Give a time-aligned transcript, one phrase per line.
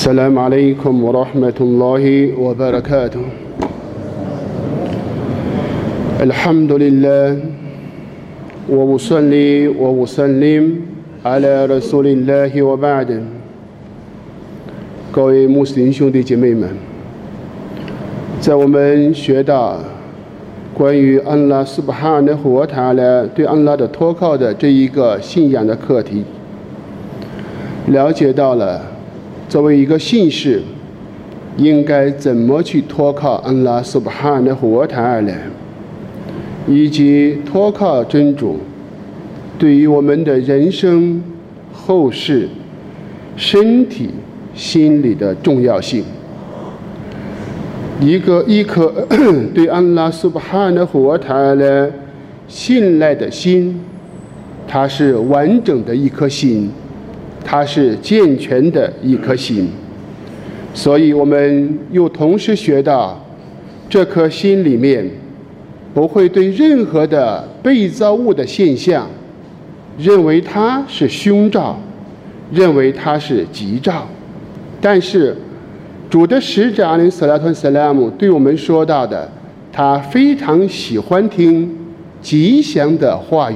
[0.00, 3.23] السلام عليكم ورحمة الله وبركاته
[6.21, 7.39] الحمد لله
[8.69, 10.63] وأصلي وأسلم
[11.25, 13.21] على رسول الله وبعد
[15.11, 16.69] 各位穆斯林兄弟姐妹们，
[18.39, 19.77] 在我们学到
[20.73, 26.23] 关于安拉苏巴哈的活塔呢，对安拉的托靠的这一个信仰的课题，
[27.87, 28.81] 了解到了
[29.51, 30.61] 作为一个信士，
[31.57, 35.33] 应该怎么去托靠安拉苏巴哈的活塔呢？
[36.69, 38.59] 以及托靠真主
[39.59, 41.21] 对于我们的人生、
[41.73, 42.47] 后世、
[43.35, 44.09] 身体。
[44.53, 46.03] 心理的重要性。
[48.01, 49.07] 一个一颗
[49.55, 51.89] 对安拉苏巴哈的活塔呢
[52.49, 53.79] 信赖的心，
[54.67, 56.69] 它是完整的一颗心，
[57.43, 59.69] 它是健全的一颗心。
[60.73, 63.21] 所以我们又同时学到，
[63.89, 65.05] 这颗心里面
[65.93, 69.07] 不会对任何的被造物的现象
[69.97, 71.77] 认为它是凶兆，
[72.51, 74.07] 认为它是吉兆。
[74.79, 75.35] 但是，
[76.09, 79.29] 主的使者阿林斯拉特斯拉姆对我们说到的，
[79.71, 81.77] 他非常喜欢听
[82.21, 83.55] 吉祥的话语，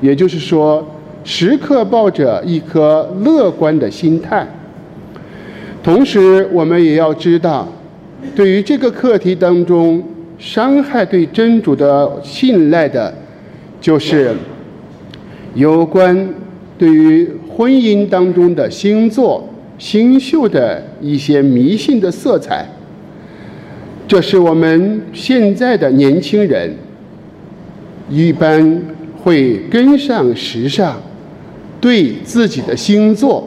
[0.00, 0.86] 也就是说，
[1.24, 4.46] 时刻抱着一颗乐观的心态。
[5.82, 7.66] 同时，我们也要知道，
[8.36, 10.02] 对于这个课题当中
[10.38, 13.12] 伤害对真主的信赖的，
[13.80, 14.34] 就是
[15.54, 16.28] 有关
[16.78, 19.48] 对于婚姻当中的星座。
[19.76, 22.64] 星宿的一些迷信的色彩，
[24.06, 26.72] 这是我们现在的年轻人
[28.08, 28.80] 一般
[29.20, 30.96] 会跟上时尚，
[31.84, 33.46] 对自己的星座，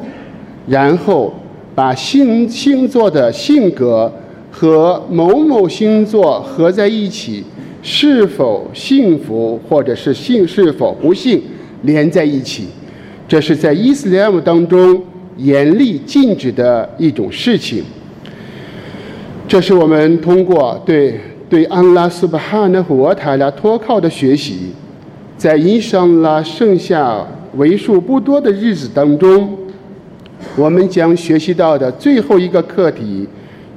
[0.67, 1.33] 然后
[1.73, 4.13] 把星星座的性格
[4.51, 7.43] 和某某星座合在一起，
[7.81, 11.41] 是否幸福或者是幸是否不幸
[11.81, 12.67] 连在一起，
[13.27, 15.01] 这是在伊斯兰当中。
[15.37, 17.83] 严厉禁止的一种事情，
[19.47, 24.71] 这是我们通过对对安拉苏巴哈纳和塔拉托靠的学习，
[25.37, 27.25] 在伊上拉剩下
[27.55, 29.57] 为数不多的日子当中，
[30.55, 33.27] 我们将学习到的最后一个课题，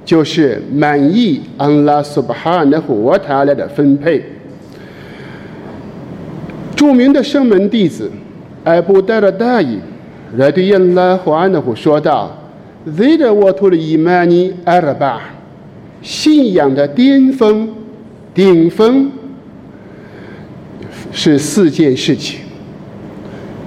[0.04, 4.24] 就是满意安拉苏巴哈纳和塔拉的分配。
[6.74, 8.10] 著名的圣门弟子
[8.64, 9.78] 艾布戴尔大伊。
[10.36, 12.30] 来对印拉和安德虎说道
[12.86, 15.20] ：“Zid 沃图的伊曼尼阿拉巴，
[16.02, 17.68] 信仰的巅峰、
[18.32, 19.10] 顶峰
[21.12, 22.40] 是四件事情。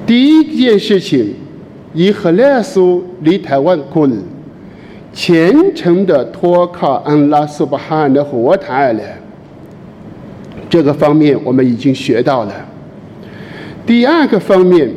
[0.05, 1.33] 第一件事情，
[1.93, 4.21] 以赫拉苏离台湾滚，
[5.13, 9.01] 虔诚的托靠安拉苏巴罕的活台了。
[10.69, 12.53] 这个方面我们已经学到了。
[13.85, 14.89] 第二个方面。”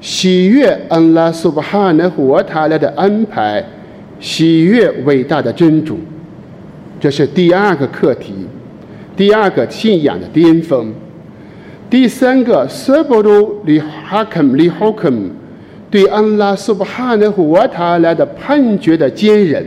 [0.00, 3.64] 喜悦安拉苏巴哈纳活他来的安排，
[4.20, 5.98] 喜悦伟大的真主，
[7.00, 8.32] 这是第二个课题，
[9.16, 10.94] 第二个信仰的巅峰。
[11.90, 15.30] 第三个，舍不鲁里哈肯里哈肯，
[15.90, 19.64] 对安拉苏巴哈纳和他来的判决的坚韧。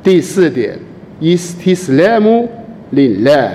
[0.00, 0.78] 第四点，
[1.18, 2.48] 伊斯提斯莱姆
[2.90, 3.52] 林来，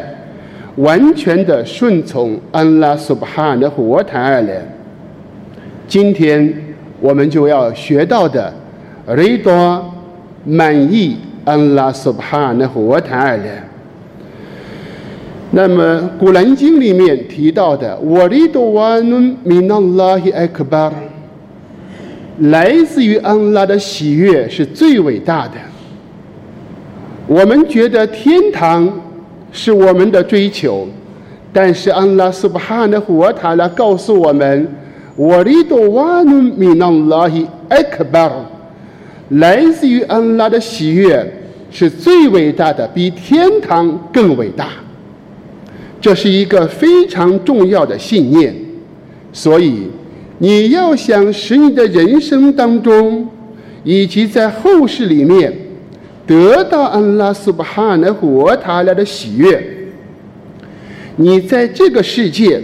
[0.76, 4.62] 完全的顺从安拉苏巴哈纳和他来。
[5.88, 6.54] 今天
[7.00, 8.54] 我们就要学到的，
[9.16, 9.94] 雷多
[10.44, 13.69] 满意安拉苏巴哈的活塔了。
[15.52, 20.94] 那么古兰经里面提到的，我里多瓦努米纳拉希艾克巴，
[22.38, 25.56] 来自于安拉的喜悦是最伟大的。
[27.26, 28.92] 我们觉得天堂
[29.52, 30.88] 是我们的追求，
[31.52, 34.68] 但是安拉苏巴哈的活塔来告诉我们。
[35.16, 38.32] 我里多瓦努米纳拉希艾克巴，
[39.30, 41.30] 来自于安拉的喜悦
[41.72, 44.68] 是最伟大的，比天堂更伟大。
[46.02, 48.56] 这是一个非常重要的信念，
[49.32, 49.88] 所以
[50.38, 53.28] 你要想使你的人生当中，
[53.84, 55.54] 以及在后世里面
[56.26, 59.62] 得到安拉苏巴哈的和他俩的喜悦，
[61.18, 62.62] 你在这个世界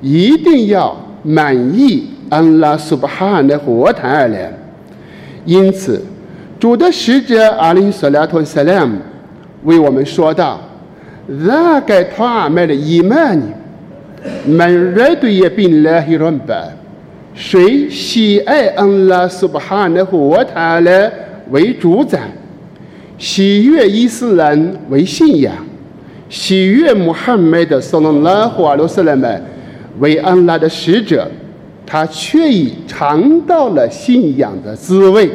[0.00, 1.04] 一定要。
[1.24, 4.52] 满意安拉苏巴哈的活塔了，
[5.44, 6.00] 因此
[6.60, 8.98] 主的使者阿里索拉托萨拉姆
[9.64, 10.60] 为我们说道
[11.30, 13.44] ：“那该他买的伊曼尼，
[14.46, 16.54] 门热对也并来希伦巴，
[17.34, 21.12] 谁喜爱安拉苏巴哈的活塔了，
[21.50, 22.18] 为主宰，
[23.18, 25.54] 喜悦伊斯兰为信仰，
[26.30, 29.42] 喜悦穆罕默德（萨拉拉胡阿鲁斯莱们）
[30.00, 31.28] 为安拉的使者，
[31.84, 35.28] 他却已尝到了信仰的滋味。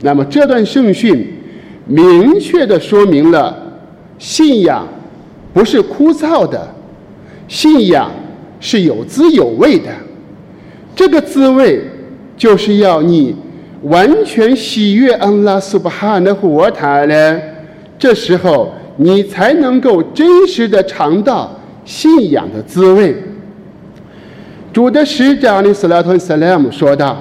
[0.00, 1.26] 那么这段圣训
[1.84, 3.54] 明确的说明了，
[4.20, 4.86] 信仰
[5.54, 6.68] 不是枯燥的，
[7.48, 8.12] 信仰
[8.60, 9.88] 是有滋有味的。
[10.94, 11.82] 这个滋味
[12.36, 13.34] 就是要你
[13.84, 17.40] 完全喜悦安拉苏巴哈的活塔呢，
[17.98, 23.16] 这时候你才能够真实的尝到信仰的滋味。
[24.70, 27.16] 主的使者阿里斯拉托萨拉姆说道：“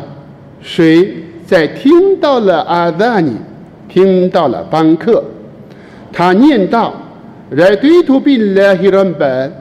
[0.62, 1.16] 谁
[1.46, 3.32] 在听到了阿达尼，
[3.88, 5.24] 听到了邦克，
[6.12, 6.94] 他念道
[7.52, 9.52] ：‘来对图比拉希伦本，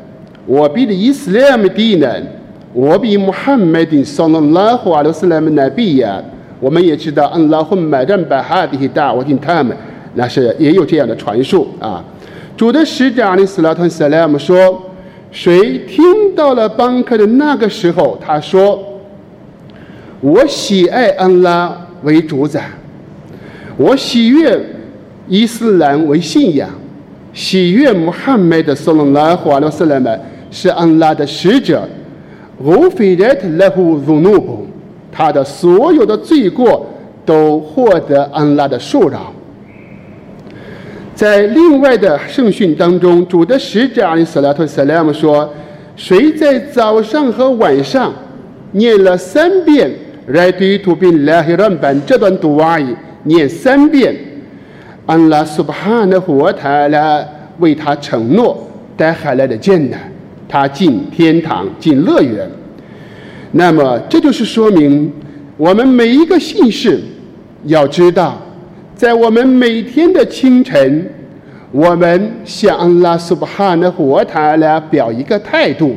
[0.46, 2.26] 我比的伊斯兰的人。’”
[2.74, 6.22] 我比穆罕默德上拉胡阿鲁斯莱姆那比呀，
[6.60, 9.74] 我们也知道，安拉会买单把哈迪大我听他们，
[10.14, 12.04] 那是也有这样的传说啊。
[12.58, 14.80] 主的使者阿里斯拉特萨拉姆说
[15.32, 19.00] ：“谁听到了邦克的那个时候，他说：
[20.20, 22.68] 我喜爱安拉为主宰，
[23.78, 24.60] 我喜悦
[25.28, 26.69] 伊斯兰为信仰，
[27.32, 30.08] 喜悦穆罕默德上了拉胡阿鲁斯莱姆
[30.50, 31.88] 是安拉的使者。”
[32.60, 34.66] 无非的勒胡如怒不，
[35.12, 36.84] 他的所有的罪过
[37.25, 39.32] 都获得安拉的恕饶。
[41.14, 45.48] 在另外的圣训当中，主的使者阿里斯拉托斯莱姆说
[45.94, 48.12] ：“谁在早上和晚上
[48.72, 49.88] 念了三遍
[50.26, 52.92] 来对图宾拉希兰本这段读阿语，
[53.22, 54.12] 念三遍，
[55.08, 57.25] 安拉苏巴哈的活塔拉
[57.60, 59.99] 为他承诺带回来的艰难。”
[60.46, 62.46] 他进天堂，进乐园。
[63.52, 65.10] 那么，这就是说明
[65.56, 67.00] 我们每一个信士
[67.64, 68.38] 要知道，
[68.94, 71.06] 在我们每天的清晨，
[71.70, 75.94] 我们向安拉苏巴哈的活塔来表一个态度：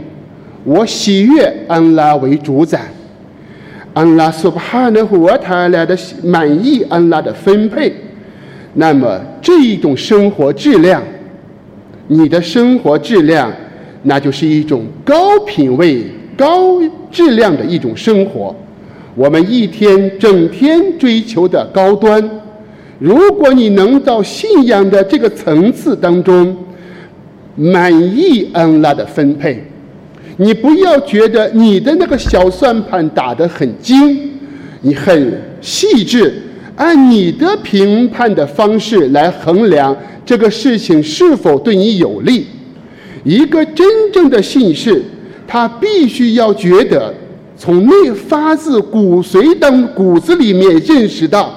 [0.65, 2.81] 我喜悦安拉为主宰，
[3.93, 7.93] 安拉苏巴哈的活塔来的满意安拉的分配。
[8.73, 11.03] 那么，这一种生活质量，
[12.07, 13.51] 你的生活质量。
[14.03, 16.03] 那就是一种高品位、
[16.35, 16.81] 高
[17.11, 18.55] 质量的一种生活。
[19.13, 22.27] 我们一天整天追求的高端，
[22.97, 26.57] 如果你能到信仰的这个层次当中，
[27.55, 29.63] 满意安拉的分配，
[30.37, 34.31] 你不要觉得你的那个小算盘打得很精，
[34.81, 36.41] 你很细致，
[36.75, 39.95] 按你的评判的方式来衡量
[40.25, 42.47] 这个事情是否对你有利。
[43.23, 45.03] 一个真正的信士，
[45.47, 47.13] 他必须要觉得
[47.55, 51.53] 从内发自骨髓当骨子里面认识到，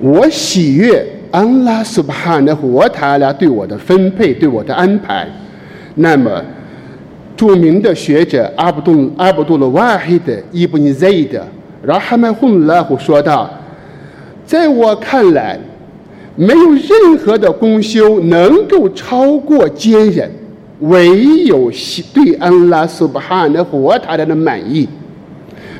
[0.00, 5.26] 我喜悦安拉苏巴哈的活塔拉对我的分配，对我的安排。
[5.96, 6.30] 那么，
[7.36, 11.42] 著名的学者阿卜杜阿卜杜勒瓦黑的伊布尼赛德，
[11.86, 13.48] 然后哈麦混拉胡说道，
[14.44, 15.58] 在我看来。
[16.38, 20.30] 没有任何的功修能够超过坚忍，
[20.80, 21.08] 唯
[21.44, 21.72] 有
[22.12, 24.86] 对安拉苏巴哈的活塔来的满意，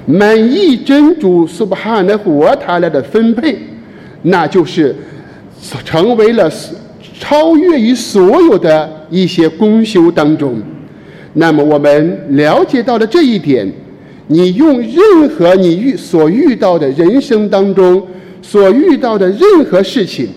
[0.06, 3.55] 满意真主苏巴哈的活塔来的分配，
[4.23, 4.96] 那就是
[5.84, 6.51] 成为了
[7.20, 10.58] 超越于所有的一些功修当中。
[11.34, 13.70] 那么我们了解到了这一点，
[14.28, 18.06] 你用任何你遇所遇到的人生当中
[18.42, 20.28] 所遇到的任何事情。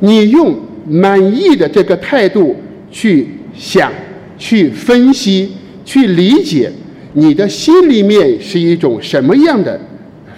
[0.00, 0.54] 你用
[0.86, 2.56] 满意的这个态度
[2.90, 3.90] 去想、
[4.36, 5.52] 去分析、
[5.84, 6.70] 去理解，
[7.14, 9.78] 你的心里面是一种什么样的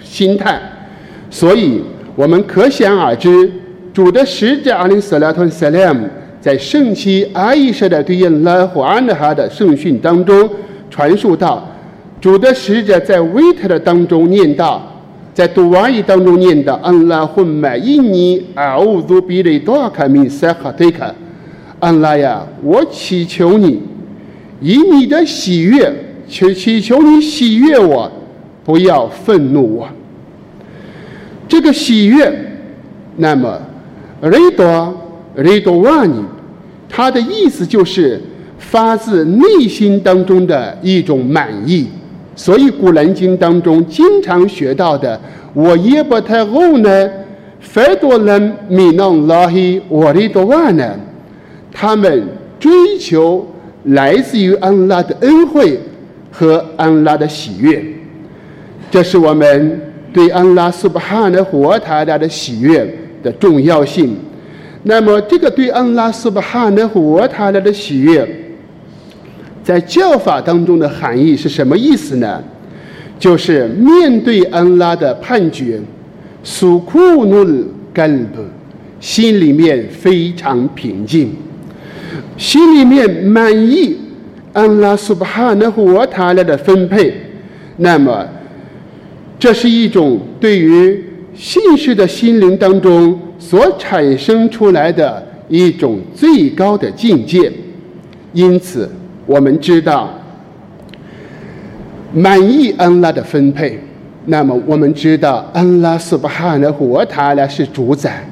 [0.03, 0.61] 心态？
[1.29, 1.81] 所以
[2.15, 3.51] 我们可想而知，
[3.93, 6.07] 主的使者阿里斯拉托斯莱姆
[6.39, 10.49] 在圣妻阿伊舍的对应拉胡安的哈的圣训当中
[10.89, 11.67] 传述到，
[12.19, 14.93] 主的使者在维特的当中念道。
[15.33, 21.13] 在读完语当中念道安拉混买印尼阿乌祖比雷多卡米塞哈特卡，
[21.79, 23.79] 安拉呀，我祈求你
[24.59, 25.93] 以你的喜悦，
[26.27, 28.11] 求祈求你喜悦我，
[28.65, 29.87] 不要愤怒我。
[31.47, 32.33] 这个喜悦，
[33.17, 33.61] 那么
[34.21, 34.91] 雷多
[35.35, 36.15] 雷多瓦尼，
[36.89, 38.19] 它的意思就是
[38.57, 41.85] 发自内心当中的一种满意。
[42.37, 45.19] 所以，《古兰经》当中经常学到的
[45.55, 47.09] “我耶不太后呢，
[47.59, 50.95] 非多人米弄拉黑我的多万呢”，
[51.73, 52.27] 他们
[52.59, 53.45] 追求
[53.85, 55.79] 来自于安拉的恩惠
[56.31, 57.83] 和安拉的喜悦。
[58.91, 59.81] 这是我们
[60.13, 62.87] 对安拉苏巴哈的活塔拉的喜悦
[63.23, 64.15] 的重要性。
[64.83, 68.25] 那么，这个对安拉苏巴哈的活塔拉的喜悦，
[69.67, 72.41] 在教法当中的含义是什么意思呢？
[73.19, 75.77] 就是面对安拉的判决，
[76.41, 78.39] 苏库努干布，
[79.01, 81.31] 心里面非常平静，
[82.37, 83.97] 心里面满意
[84.53, 87.13] 安拉苏巴哈的活塔拉的分配，
[87.75, 88.25] 那么。
[89.37, 91.03] 这是一种对于
[91.35, 97.51] 信士的心灵当中所产生出来的一种最高的境界，
[98.31, 98.89] 因此
[99.27, 100.09] 我们知道
[102.13, 103.77] 满意安拉的分配，
[104.25, 108.25] 那么我们知道安拉斯巴哈的活塔拉是主宰，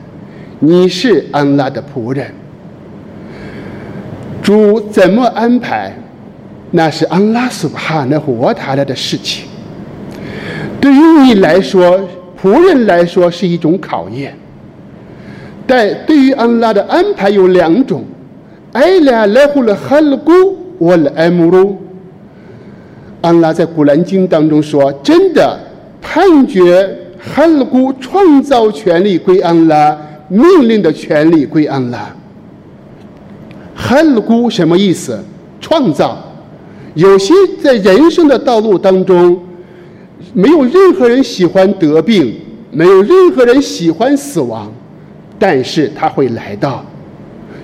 [0.59, 2.31] 你是安拉的仆人，
[4.41, 5.93] 主怎么安排，
[6.71, 9.45] 那是安拉斯巴哈的活塔拉的事情。
[10.79, 11.99] 对于你来说，
[12.41, 14.33] 仆人来说是一种考验。
[15.67, 18.05] 但对于安拉的安排有两种：
[18.71, 20.31] 艾拉来乎了哈鲁古，
[20.77, 21.77] 我了艾姆鲁。
[23.21, 25.59] 安拉在古兰经当中说：“真的，
[26.01, 32.13] 判决哈鲁古创造权利归安拉，命令的权利归安拉。”
[33.75, 35.19] 哈鲁古什么意思？
[35.59, 36.17] 创造。
[36.93, 39.39] 有些在人生的道路当中。
[40.33, 42.35] 没有任何人喜欢得病，
[42.71, 44.69] 没有任何人喜欢死亡，
[45.39, 46.83] 但是他会来到，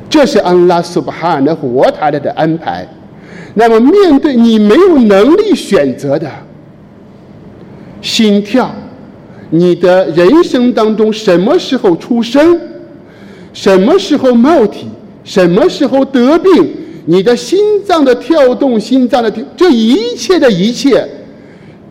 [0.09, 2.87] 这是安拉苏巴哈的活塔的安排。
[3.53, 6.29] 那么，面对你没有能力选择的
[8.01, 8.73] 心跳，
[9.49, 12.59] 你的人生当中什么时候出生，
[13.53, 14.87] 什么时候冒体，
[15.23, 16.73] 什么时候得病，
[17.05, 21.07] 你的心脏的跳动，心脏的这一切的一切。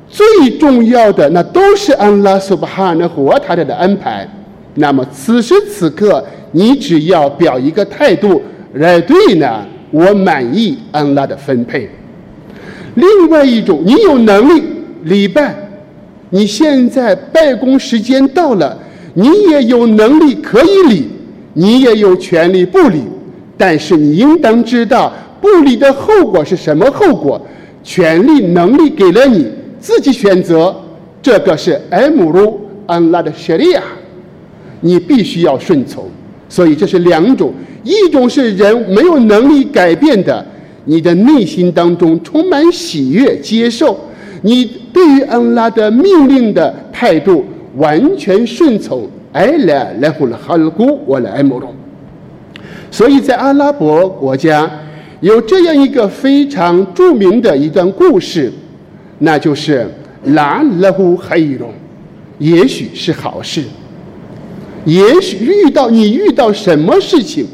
[0.09, 4.29] 最重要的那都是安拉苏巴哈的活塔的安排。
[4.75, 8.43] 那么此时此刻，你只要表一个态度
[8.75, 11.89] 来对呢，我满意安拉的分配。
[12.95, 14.63] 另外一种，你有能力
[15.05, 15.55] 礼拜，
[16.31, 18.79] 你现在拜公时间到了，
[19.15, 21.09] 你也有能力可以礼，
[21.55, 23.03] 你也有权利不礼，
[23.57, 27.41] 但是你应当知道不礼的后果是什么后果？
[27.83, 29.47] 权利能力给了你。
[29.81, 30.75] 自己选择，
[31.23, 33.83] 这个是艾姆鲁安拉的舍利亚，
[34.83, 36.07] 你必须要顺从。
[36.51, 37.55] 所以这是两种：
[37.85, 40.45] 一种是人没有能力改变的，
[40.85, 43.99] 你的内心当中充满喜悦，接受
[44.43, 47.45] 你对于安拉的命令的态度
[47.77, 49.09] 完全顺从。
[49.33, 51.69] 艾拉来呼了哈尔古，我来艾姆鲁。
[52.91, 54.69] 所以在阿拉伯国家
[55.21, 58.53] 有这样一个非常著名的一段故事。
[59.21, 59.89] 那就是
[60.25, 61.71] 拉勒呼黑龙，
[62.39, 63.63] 也许是好事。
[64.85, 67.47] 也许遇到你遇到什么事情，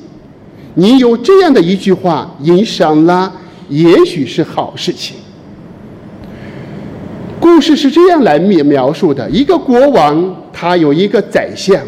[0.75, 3.31] 你有这样的一句话，引上拉，
[3.69, 5.17] 也许是好事情。
[7.41, 11.81] 故事是这样来描描述的：一个国王，他有一个宰相，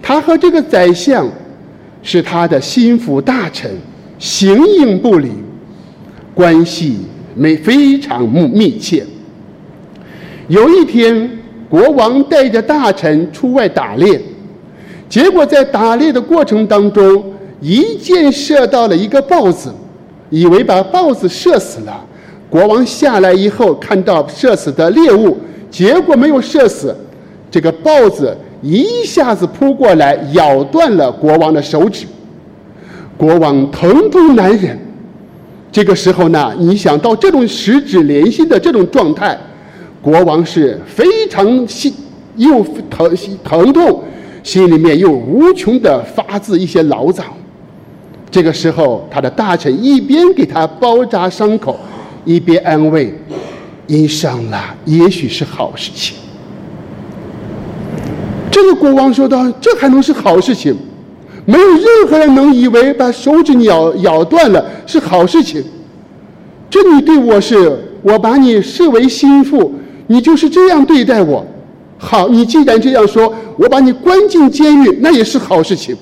[0.00, 1.28] 他和这个宰相
[2.02, 3.70] 是他的心腹大臣，
[4.18, 5.30] 形影不离，
[6.34, 6.96] 关系。
[7.34, 9.02] 没非常密密切。
[10.48, 11.30] 有一天，
[11.66, 14.20] 国王带着大臣出外打猎，
[15.12, 17.22] 结果在打猎的过程当中，
[17.60, 19.70] 一箭射到了一个豹子，
[20.30, 22.02] 以为把豹子射死了。
[22.48, 25.36] 国王下来以后，看到射死的猎物，
[25.70, 26.96] 结果没有射死，
[27.50, 32.06] 这个豹子一下子扑过来，咬断了国王的手指。
[33.18, 34.78] 国王疼痛难忍。
[35.70, 39.38] 这个时候呢，你想到这种十指连心的这种状态，
[40.00, 41.92] 国王是非常心
[42.36, 43.14] 又疼
[43.44, 44.01] 疼痛，
[44.42, 47.24] 心里面又无穷的发自一些牢骚。
[48.30, 51.78] 这个时候，他的大臣一边给他包扎伤口，
[52.24, 53.12] 一边安慰
[53.86, 56.16] ：“因伤了，也许是好事情。”
[58.50, 60.76] 这个国王说道：“这还能是好事情？”
[61.44, 65.62] 没有任何人能以为把手指咬咬断了是好事情。
[66.70, 69.74] 这你对我是，我把你视为心腹，
[70.06, 71.44] 你就是这样对待我。
[72.04, 75.96] 好，你既然这样说，我把你关进监狱，那也是好事情。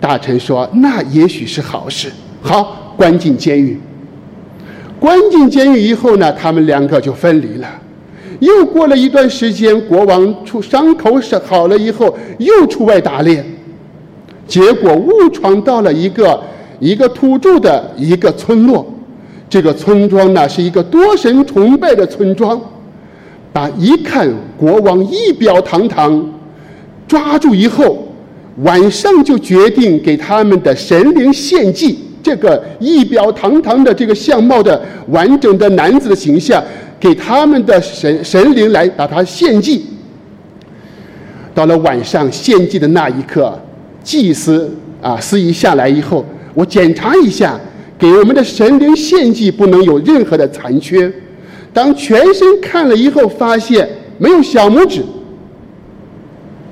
[0.00, 3.78] 大臣说：“那也许是好事。”好，关进监狱。
[4.98, 7.68] 关进监狱以后呢，他们两个就分离了。
[8.40, 13.44] 又过了一段时间，国王出伤口是好了以后，又出外打猎。
[14.46, 16.42] 结果误闯到了一个
[16.80, 18.86] 一个土著的一个村落，
[19.50, 22.58] 这个村庄呢是一个多神崇拜的村庄，
[23.54, 26.22] 啊一看国王仪表堂堂，
[27.08, 28.06] 抓住以后，
[28.58, 31.98] 晚上就决定给他们的神灵献祭。
[32.22, 36.62] 这个仪表堂堂的这个相貌的完整的男子的形象，
[36.98, 39.84] 给他们的神神灵来把他献祭。
[41.54, 43.56] 到了晚上献祭的那一刻，
[44.02, 47.60] 祭司啊司仪下来以后，我检查一下，
[47.96, 51.12] 给我们的神灵献祭不能有任何的残缺。
[51.74, 55.02] 当全身看了以后，发现没有小拇指。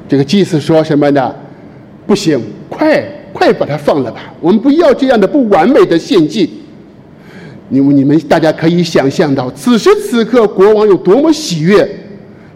[0.09, 1.35] 这个祭司说什么呢？
[2.07, 4.33] 不行，快快把它放了吧！
[4.41, 6.49] 我们不要这样的不完美的献祭。
[7.69, 11.89] 你们你们大家可以想象到，此时此刻国王有多么喜悦，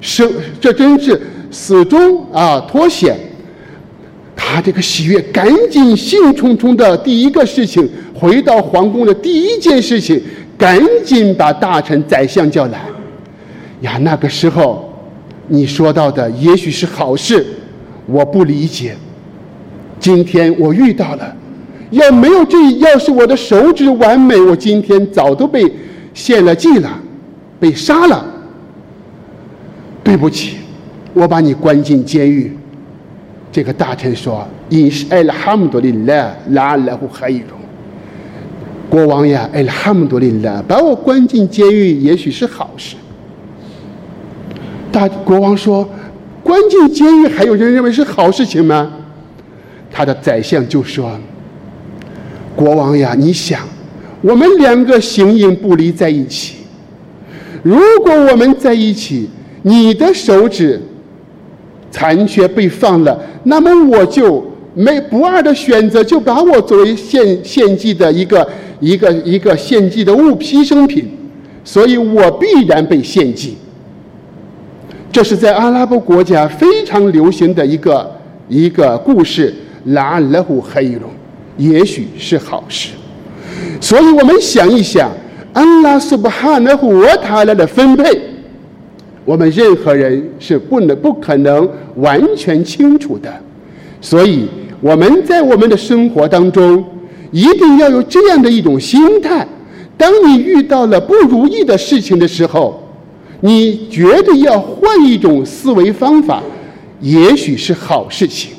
[0.01, 3.17] 生这真是死中啊脱险。
[4.37, 10.23] 他这个喜悦，赶紧兴冲冲的第一个事情，回到皇宫的第一件事情。
[10.57, 12.81] 赶紧把大臣、宰相叫来。
[13.83, 14.93] 呀，那个时候，
[15.49, 17.47] 你说到的也许是好事，
[18.07, 18.97] 我不理解。
[19.99, 21.37] 今天我遇到了，
[21.91, 25.71] 要没有这，要是我的手指完美，我今天早都被
[26.15, 26.91] 献了祭了，
[27.61, 28.25] 被杀了。
[30.03, 30.57] 对不起，
[31.13, 32.57] 我把你关进监狱。
[33.51, 37.56] 这个大臣说：“因是艾拉哈姆多利拉拉拉胡哈伊鲁。”
[38.89, 42.97] 国王呀，哎，哈姆多利拉，把我关进监狱也许是好事。
[44.93, 45.87] 大国王说
[46.43, 48.93] ：“关进监狱还有人认为是好事情吗？”
[49.93, 51.19] 他的宰相就说
[52.55, 53.61] ：“国王呀，你想，
[54.23, 56.57] 我们两个形影不离在一起，
[57.63, 59.29] 如果我们在一起，
[59.63, 60.81] 你的手指
[61.91, 64.45] 残缺被放了，那么我就
[64.77, 71.09] 没不二的选择，就把我作为献献祭的一个。”一个一个献祭的物牺牲品，
[71.65, 73.57] 所以我必然被献祭。
[75.11, 78.15] 这是在阿拉伯国家非常流行的一个
[78.51, 79.55] 一个故事。
[79.87, 81.11] 拉勒胡黑龙，
[81.57, 82.91] 也许是好事。
[83.81, 85.11] 所以我们想一想，
[85.55, 88.05] 安拉苏布哈纳胡沃塔拉的分配，
[89.25, 93.33] 我们任何人是不能不可能完全清楚的。
[94.03, 94.47] 所以
[94.81, 96.85] 我们在我们的生活当中。
[97.33, 99.47] 一定要有这样的一种心态：
[99.99, 102.81] 当你遇到了不如意的事情的时候，
[103.41, 106.41] 你绝对要换一种思维方法，
[107.01, 108.53] 也许是好事情。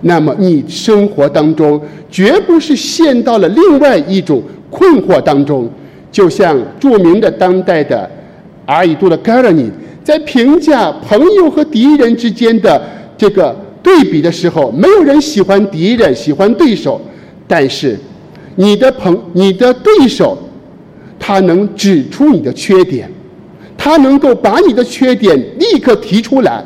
[0.00, 5.70] 那么你生活当中绝不是陷到了另外一种困惑当中。
[6.10, 8.10] 就像著名的当代的
[8.66, 9.70] 阿伊杜的盖尔尼
[10.02, 12.82] 在评价朋友和敌人之间的
[13.16, 17.00] 这个对比的时候，没有人喜欢敌人，喜欢对手。
[17.48, 17.98] 但是，
[18.56, 20.38] 你的朋、你的对手，
[21.18, 23.10] 他能指出你的缺点，
[23.76, 26.64] 他能够把你的缺点立刻提出来，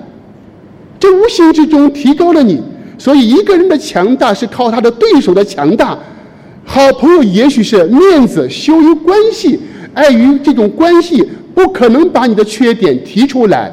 [1.01, 2.63] 这无形之中提高了你。
[2.99, 5.99] 所以，一个人的强大是靠他的对手的强大。
[6.65, 9.59] 好朋友也许是面子羞于关系，
[9.95, 11.25] 碍于这种关系，
[11.55, 13.73] 不可能把你的缺点提出来。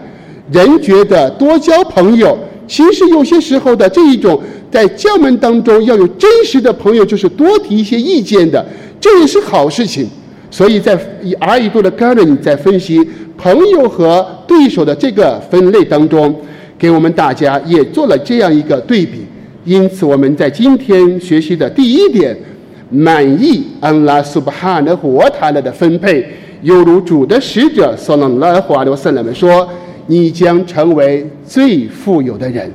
[0.52, 2.38] 人觉得多交朋友，
[2.74, 4.42] 其实有些时候的这一种。
[4.74, 8.66] 在教门当中要有真实的朋友，就是多提一些意见的，
[9.00, 10.10] 这也是好事情。
[10.50, 13.00] 所以在以阿伊多的 g a r d e n 在分析
[13.38, 16.36] 朋友和对手的这个分类当中，
[16.76, 19.20] 给我们大家也做了这样一个对比。
[19.64, 22.36] 因此，我们在今天学习的第一点，
[22.90, 26.28] 满意安拉苏巴哈的活塔勒的分配，
[26.64, 29.70] 犹如主的使者所能拉华留圣人们说
[30.08, 32.72] ：“你将成为最富有的人。”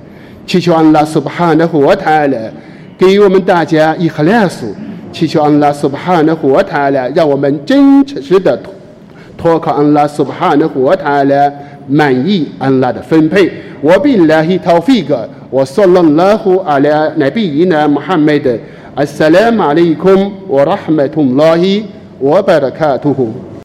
[0.46, 2.50] 祈求安拉苏巴哈的活塔勒
[2.96, 4.74] 给我们大家一赫拉苏，
[5.12, 8.58] 祈求安拉苏巴哈的活塔勒让我们真实的
[9.36, 11.52] 托靠安拉苏巴哈的活塔勒
[11.86, 13.52] 满意安拉的分配。
[13.82, 16.56] 我比拉希陶菲格，我说了拉胡